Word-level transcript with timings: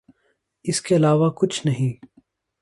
اس 0.65 0.81
کے 0.81 0.95
علاوہ 0.95 1.29
کچھ 1.35 1.67
نہیں۔ 1.67 2.05